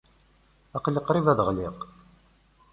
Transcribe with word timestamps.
Aql-i 0.77 1.01
qrib 1.07 1.27
ad 1.33 1.39
ɣliɣ. 1.47 1.75